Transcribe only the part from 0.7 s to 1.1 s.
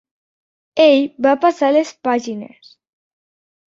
Ell